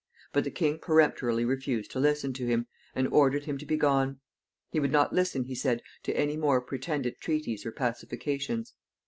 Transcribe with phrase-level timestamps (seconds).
[0.33, 2.65] But the king peremptorily refused to listen to him,
[2.95, 4.19] and ordered him to be gone.
[4.71, 8.73] He would not listen, he said, to any more pretended treaties or pacifications.